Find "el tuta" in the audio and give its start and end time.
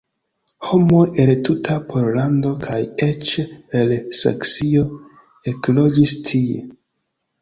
1.23-1.75